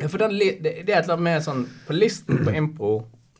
[0.00, 2.94] Ja, for den, det, det er et eller annet med sånn På listen på impro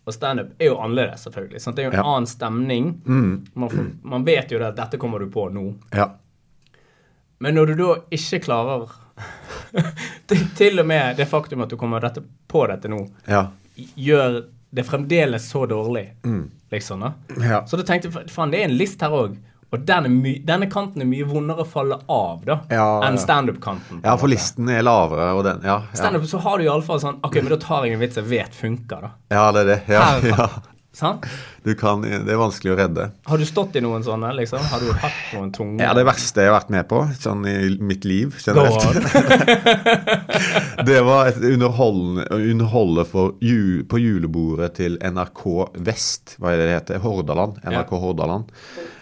[0.05, 1.63] og standup er jo annerledes, selvfølgelig.
[1.65, 1.79] Sant?
[1.79, 2.05] Det er jo en Ja.
[2.13, 2.91] annen stemning.
[3.09, 5.63] Man, får, man vet jo det at dette kommer du på nå.
[5.97, 6.11] Ja.
[7.41, 8.85] Men når du da ikke klarer
[10.57, 13.47] til, og med det faktum at du kommer dette, på dette nå, Ja.
[13.77, 16.09] gjør det fremdeles så dårlig,
[16.73, 17.01] liksom.
[17.01, 17.13] da.
[17.41, 17.65] Ja.
[17.67, 19.37] Så da tenkte jeg faen, det er en list her òg.
[19.75, 24.03] Og den my denne kanten er mye vondere å falle av da Ja, enn standup-kanten.
[24.05, 24.35] ja, for måte.
[24.37, 25.97] listen er lavere, og den Ja, ja.
[25.99, 28.55] Standup så har du iallfall sånn OK, men da tar jeg en vits jeg vet
[28.55, 29.11] funker, da.
[29.35, 29.81] ja det er det.
[29.89, 30.49] Ja, ja.
[30.95, 31.25] Sant?
[31.65, 33.09] Du kan, det er vanskelig å redde.
[33.27, 34.63] Har du stått i noen sånne, liksom?
[34.71, 37.57] Har du hatt noen tunge Ja, det verste jeg har vært med på sånn i
[37.83, 38.85] mitt liv generelt.
[40.85, 45.45] Det var et underholde for ju, på julebordet til NRK
[45.87, 47.03] Vest, hva er det det heter?
[47.05, 47.59] Hordaland.
[47.65, 48.51] NRK Hordaland.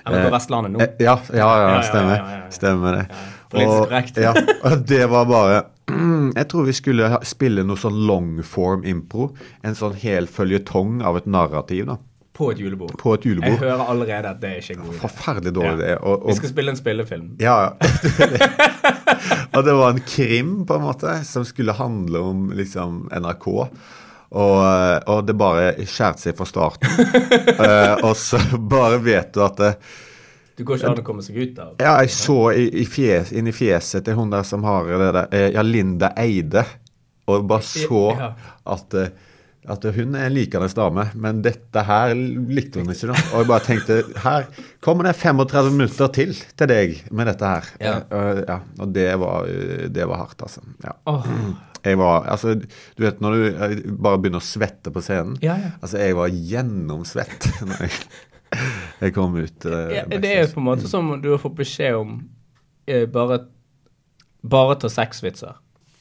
[0.06, 0.82] NRK på Vestlandet nå?
[0.84, 2.16] Eh, Ja, ja, ja, ja, stemmer.
[2.16, 2.50] ja, ja, ja.
[2.54, 3.06] Stemmer det.
[3.52, 4.16] korrekt.
[4.22, 4.32] ja,
[4.64, 9.30] og det var bare Jeg tror vi skulle spille noe sånn longform impro.
[9.66, 11.96] En sånn hel føljetong av et narrativ da,
[12.32, 12.94] På et julebord.
[12.98, 13.50] på et julebord.
[13.50, 15.00] Jeg hører allerede at det er ikke en god idé.
[15.02, 15.76] Forferdelig dårlig Ja.
[15.76, 15.96] idé.
[16.02, 17.26] Og, Vi skal spille en spillefilm.
[17.40, 17.56] ja,
[19.54, 23.48] og det var en krim, på en måte, som skulle handle om liksom NRK.
[24.32, 24.62] Og,
[25.12, 26.88] og det bare skjærte seg fra starten.
[27.60, 29.74] uh, og så bare vet du at det,
[30.58, 33.32] Du går ikke an å komme seg ut av Ja, jeg så i, i fjes,
[33.32, 36.64] inn i fjeset til hun der som har det der eh, Ja, Linda Eide.
[37.30, 38.02] Og bare så
[38.66, 39.12] at, eh,
[39.70, 43.12] at hun er en likende dame, men dette her likte hun ikke.
[43.12, 43.18] da.
[43.32, 44.48] Og jeg bare tenkte her
[44.84, 47.68] kommer det 35 minutter til til deg med dette her.
[47.80, 47.98] Ja.
[48.10, 49.52] Eh, ja, og det var,
[49.94, 50.64] det var hardt, altså.
[50.84, 50.96] Ja.
[51.06, 51.28] Oh.
[51.82, 52.52] Jeg var, altså,
[52.94, 55.34] Du vet når du bare begynner å svette på scenen?
[55.42, 55.72] Ja, ja.
[55.82, 57.48] Altså, jeg var gjennomsvett
[59.00, 59.64] jeg, kom ut.
[59.66, 62.14] eh, ja, det er jo på en måte som du har fått beskjed om
[62.86, 63.40] eh, bare,
[64.42, 65.56] bare ta seks vitser.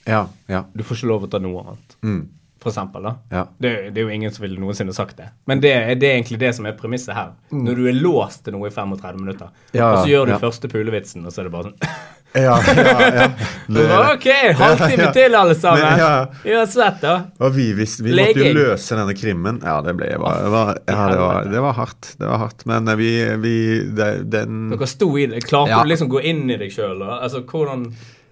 [0.09, 0.63] Ja, ja.
[0.73, 1.97] Du får ikke lov å ta noe annet.
[2.01, 2.21] Mm,
[2.61, 3.11] For eksempel, da.
[3.33, 3.43] ja.
[3.61, 5.29] Det, det er jo ingen som ville noensinne sagt det.
[5.49, 7.31] Men det, det er egentlig det som er premisset her.
[7.53, 9.81] Når du er låst til noe i 35 minutter, Mm.
[9.87, 11.77] Og så gjør du første pulevitsen, og så er det bare sånn
[12.33, 12.83] Ja, ja,
[13.15, 13.25] ja.
[13.71, 15.81] Det, OK, halvtime til, alle sammen.
[15.83, 16.59] Men, ja.
[16.59, 17.13] Uansett, da.
[17.43, 19.59] og vi, visste, vi måtte jo løse denne krimmen.
[19.63, 22.09] Ja, det ble bare det var, ja, det var, det var hardt.
[22.19, 22.65] Det var hardt.
[22.71, 23.09] Men eh, vi,
[23.43, 23.53] vi
[23.97, 25.43] det, den Dere sto i det.
[25.47, 25.81] Klarte Ja.
[25.83, 27.03] du liksom gå inn i deg sjøl?
[27.03, 27.89] Altså, hvordan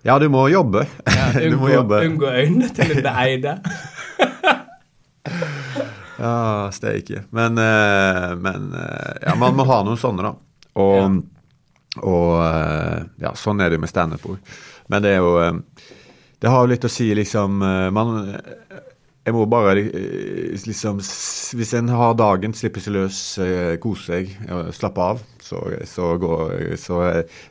[0.08, 0.86] Ja, du må jobbe.
[1.08, 2.00] ja, du må jobbe.
[2.08, 3.58] unngå øynene til en beeide.
[6.20, 7.22] Ja, steike.
[7.32, 10.34] Men, eh, men eh, ja, man må ha noen sånne, da.
[10.80, 11.22] Og,
[12.04, 14.54] og eh, ja, sånn er det med standup òg.
[14.90, 15.58] Men det er jo eh,
[16.42, 18.14] Det har jo litt å si, liksom eh, Man
[19.28, 19.74] Jeg må bare
[20.66, 23.20] liksom Hvis en har dagen, slipper seg løs,
[23.84, 24.32] kose seg,
[24.74, 27.02] slappe av, så, så går så,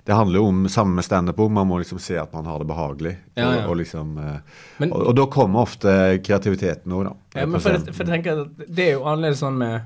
[0.03, 1.53] Det handler jo om samme med standup òg.
[1.55, 3.15] Man må liksom se at man har det behagelig.
[3.39, 3.61] Ja, ja.
[3.67, 5.93] Og, og liksom Men- og, og da kommer ofte
[6.25, 7.15] kreativiteten òg, da.
[7.43, 9.79] Ja, men for, for jeg tenker at det er jo annerledes sånn med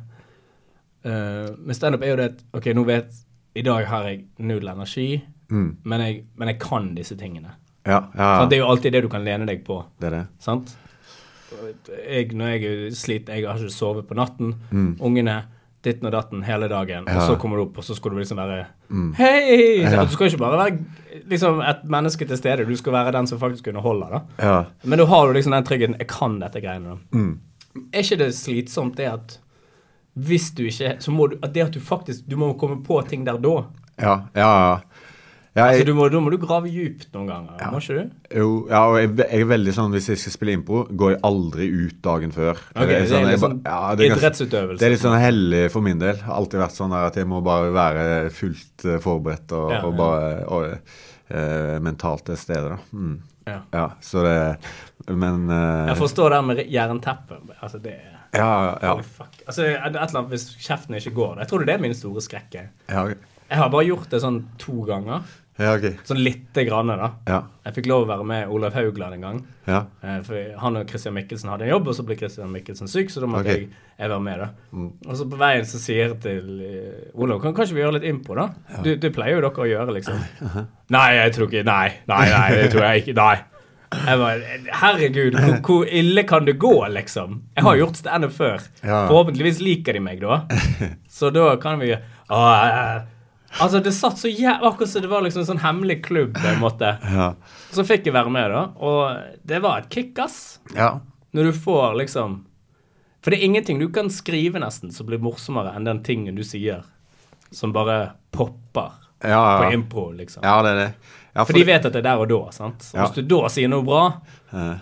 [1.05, 3.12] uh, Med standup er jo det at OK, nå vet
[3.55, 5.77] I dag har jeg null energi, Mm.
[5.85, 7.51] men, jeg, men jeg kan disse tingene.
[7.87, 8.47] Ja, ja?
[8.49, 9.83] Det er jo alltid det du kan lene deg på.
[10.01, 10.27] det er det.
[10.41, 10.71] Sant?
[12.09, 14.55] Jeg, når jeg er sliten, jeg har ikke sovet på natten.
[14.71, 14.95] Mm.
[15.05, 15.35] Ungene
[15.85, 18.38] ditten og datten hele dagen, og så kommer du opp, og så skal du liksom
[18.38, 19.15] være Mm.
[19.17, 19.81] Hei!
[19.83, 20.05] Ja.
[20.05, 20.79] Du skal ikke bare være
[21.31, 24.09] liksom, et menneske til stede, du skal være den som faktisk underholder.
[24.09, 24.21] da.
[24.38, 24.65] Ja.
[24.85, 25.97] Men da har du liksom den tryggheten.
[25.99, 26.88] Jeg kan dette greiene.
[26.88, 27.19] da.
[27.19, 27.38] Mm.
[27.93, 29.38] Er ikke det slitsomt det at
[30.14, 33.01] hvis du ikke Så må du at det at du faktisk Du må komme på
[33.09, 33.62] ting der da.
[33.96, 34.77] Ja, ja, ja.
[35.57, 37.70] ja Altså, jeg, du må, da må du grave djupt noen ganger, Ja.
[37.72, 38.12] må ikke du?
[38.40, 41.20] jo, ja, og jeg, jeg er veldig sånn hvis jeg skal spille impro, går jeg
[41.29, 42.62] aldri ut dagen før.
[42.72, 44.81] Okay, det er jeg litt sånn ja, det er idrettsutøvelse.
[44.81, 46.22] Det er litt sånn hellig for min del.
[46.25, 50.33] Alltid vært sånn at jeg må bare være fullt eh, forberedt og, Ja, og bare
[50.48, 50.96] og,
[51.37, 52.81] uh, mentalt til stede, da.
[52.96, 53.20] Mm.
[53.44, 53.59] Ja.
[53.75, 54.57] Ja, så det
[55.11, 57.42] Men uh, Jeg forstår det med jernteppe.
[57.61, 58.95] Altså, det er Ja, ja.
[58.97, 59.42] Oh, fuck.
[59.45, 61.38] Altså, et eller annet hvis kjeften ikke går.
[61.42, 62.57] Jeg tror det er min store skrekk.
[62.88, 63.21] Ja, okay.
[63.53, 65.27] Jeg har bare gjort det sånn to ganger.
[65.61, 65.99] ja, okay.
[66.09, 67.11] Sånn lite grann, da.
[67.29, 67.42] Ja.
[67.66, 69.42] Jeg fikk lov å være med Olav Haugland en gang.
[69.68, 69.83] Ja.
[70.01, 73.12] Eh, For han og Christian Mikkelsen hadde en jobb, og så ble Christian Mikkelsen syk,
[73.12, 73.66] så da måtte okay.
[73.68, 74.40] jeg, jeg være med.
[74.40, 74.49] da.
[74.73, 74.88] Mm.
[75.05, 78.09] Og så på veien så sier jeg til eh, Olav kan kanskje vi gjøre litt
[78.09, 78.49] impo da?
[78.81, 80.25] Du, det pleier jo dere å gjøre, liksom.
[80.97, 83.21] Nei, jeg tror ikke Nei, nei, nei, det tror jeg ikke.
[83.21, 83.35] Nei.
[83.92, 87.40] Jeg bare, Herregud, hvor, hvor ille kan det gå, liksom?
[87.57, 88.62] Jeg har gjort standup før.
[88.83, 89.00] Ja.
[89.11, 90.42] Forhåpentligvis liker de meg da.
[91.18, 93.02] Så da kan vi Å, eh,
[93.61, 96.46] Altså, det satt så jævlig Akkurat som det var liksom en sånn hemmelig klubb, på
[96.48, 96.94] en måte.
[97.05, 97.26] Ja.
[97.74, 98.62] Så fikk jeg være med, da.
[98.81, 100.59] Og det var et kick, ass.
[100.76, 100.94] ja.
[101.33, 102.35] Når du får liksom
[103.24, 106.42] For det er ingenting du kan skrive nesten som blir morsommere enn den tingen du
[106.44, 106.83] sier,
[107.52, 108.90] som bare popper
[109.22, 110.42] Ja, på impro, liksom.
[110.44, 110.90] ja, det er det.
[111.35, 112.83] Ja, For de vet at det er der og da, sant.
[112.92, 113.05] Og Ja.
[113.07, 114.01] Hvis du da sier noe bra,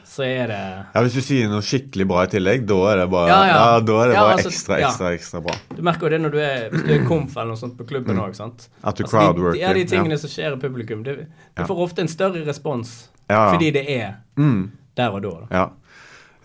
[0.04, 0.56] så er det
[0.94, 3.80] Ja, Hvis du sier noe skikkelig bra i tillegg, da er det bare, Ja, ja,
[3.80, 5.54] da er det bare altså, ekstra, ekstra, ekstra bra.
[5.76, 7.86] Du merker jo det når du er, hvis du er komf eller noe sånt på
[7.86, 8.66] klubben òg, sant.
[8.82, 9.60] At du Altså, crowdworker.
[9.60, 11.12] ja, de tingene som skjer i publikum, Du,
[11.56, 11.64] Ja.
[11.66, 14.70] får ofte en større respons fordi det er Mm.
[14.96, 15.30] der og da.
[15.30, 15.46] da.
[15.56, 15.68] Ja.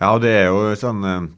[0.00, 1.28] ja, og det er jo sånn eh,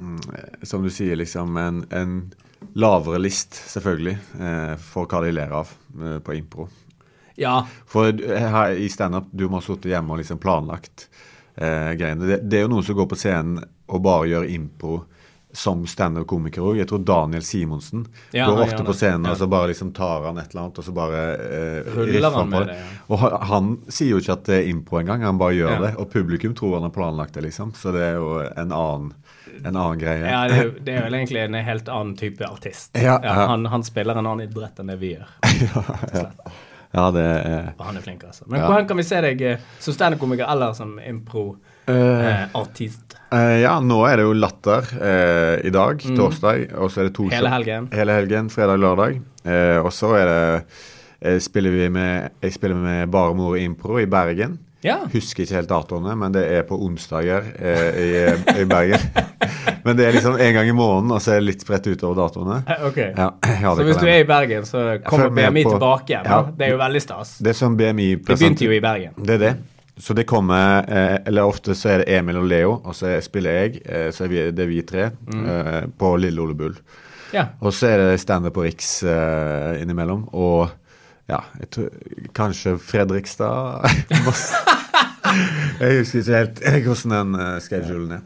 [0.00, 2.32] mm, Som du sier, liksom en, en
[2.74, 5.68] lavere list, selvfølgelig, eh, for hva de ler av
[6.00, 6.68] eh, på impro.
[7.36, 11.08] Ja, For eh, her i standup, du må ha sittet hjemme og liksom planlagt
[11.56, 12.24] eh, greiene.
[12.26, 15.02] Det, det er jo noen som går på scenen og bare gjør impro
[15.56, 16.76] som standup-komiker òg.
[16.82, 18.02] Jeg tror Daniel Simonsen
[18.36, 19.30] Ja, går ofte på scenen Ja.
[19.32, 22.50] og så bare liksom tar han et eller annet, og så bare eh, Ruller han
[22.50, 22.74] med det.
[22.74, 22.98] det, ja.
[23.08, 25.92] Og han, han sier jo ikke at det er impro engang, han bare gjør det.
[26.02, 27.72] Og publikum tror han har planlagt det, liksom.
[27.78, 29.08] Så det er jo en annen,
[29.62, 30.28] en annen greie.
[30.28, 32.92] ja det, er, jo- det er vel egentlig en helt annen type artist.
[33.00, 35.30] Han, han spiller en annen idrett enn det vi gjør.
[35.62, 35.86] ja,
[36.20, 36.28] Ja,
[37.12, 38.44] det er han er flink, altså.
[38.48, 38.66] Men Ja.
[38.70, 43.16] hvordan kan vi se deg eh, som standup-komiker eller som impro-artist?
[43.32, 46.70] Uh, uh, Ja, nå er det jo Latter uh, i dag, torsdag.
[46.78, 47.30] Og så er det to Mm.
[47.36, 47.88] Hele helgen.
[47.92, 49.20] Hele helgen, fredag, lørdag.
[49.44, 50.64] Eh, og så er det
[51.22, 54.58] eh, spiller vi med Jeg spiller med Bare Mor Impro i Bergen.
[54.86, 55.00] Ja.
[55.12, 58.10] Husker ikke helt datoene, men det er på onsdager eh, i,
[58.62, 59.02] i Bergen.
[59.86, 62.20] men det er liksom en gang i måneden, og så er det litt spredt utover
[62.22, 62.60] datoene.
[62.90, 63.10] Okay.
[63.12, 63.18] Ok.
[63.18, 66.28] Ja, Så hvis du er i Bergen, så kommer BMI på- tilbake igjen.
[66.30, 66.42] Ja.
[66.56, 67.36] Det er jo veldig stas.
[67.42, 69.16] Det som BMI Det begynte jo i Bergen.
[69.18, 69.54] Det er det.
[69.98, 73.54] Så det kommer eh, Eller ofte så er det Emil og Leo, og så spiller
[73.62, 73.78] jeg.
[73.88, 75.46] Eh, så er vi, det er vi tre Mm.
[75.48, 76.74] eh, på Lille Ole Bull.
[77.32, 77.46] Ja.
[77.64, 80.26] Og så er det standup på Riks eh, innimellom.
[80.36, 80.68] Og
[81.32, 81.88] ja, jeg tror
[82.36, 83.88] kanskje Fredrikstad.
[85.80, 88.22] Jeg husker ikke helt eh, hvordan den uh, schedulen er.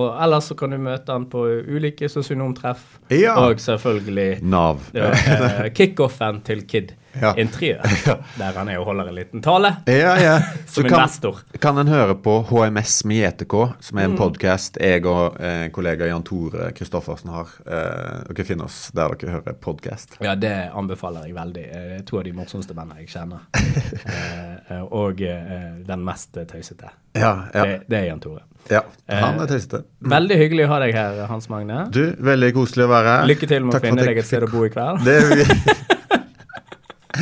[0.00, 2.96] Og ellers så kan du møte han på ulike sosionomtreff.
[3.10, 3.36] Ja.
[3.46, 4.82] Og selvfølgelig Nav.
[4.94, 7.32] eh, kickoffen til Kid Ja.
[7.38, 7.82] intervjuet,
[8.40, 9.70] der han er og holder en liten tale.
[9.86, 10.34] Ja, ja.
[10.66, 11.38] Som så investor.
[11.62, 14.18] kan en høre på HMS med JTK, som er en Mm.
[14.20, 17.48] podcast jeg og eh, kollega Jan Tore Kristoffersen har.
[17.66, 20.16] Eh, dere finner oss der dere hører podcast.
[20.24, 21.64] Ja, det anbefaler jeg veldig.
[21.66, 23.46] Eh, Det er to av de morsomste bandene jeg kjenner.
[24.06, 26.88] Eh, eh, og eh, den mest tøysete.
[27.16, 28.42] Ja, ja, Det, det er Jan Tore.
[28.70, 28.80] ja.
[29.08, 29.82] Han er tøysete.
[30.00, 31.86] Veldig hyggelig å ha deg her, Hans Magne.
[31.94, 33.26] Du, veldig koselig å være her.
[33.30, 35.04] Lykke til med Takk å finne deg et sted å bo i kveld.
[35.06, 35.95] Det er vi.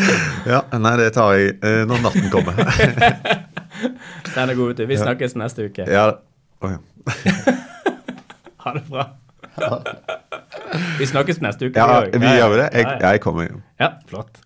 [0.53, 2.59] ja, nei, det tar jeg eh, når natten kommer.
[4.35, 4.87] Den er god, vet du.
[4.91, 5.87] Vi snakkes neste uke.
[5.91, 6.09] ja.
[6.65, 6.79] Oh, ja.
[8.65, 9.03] Ha det bra.
[10.99, 11.77] Vi snakkes neste uke.
[11.77, 12.69] ja, vi gjør det.
[12.73, 14.41] Jeg, jeg kommer ja, flott.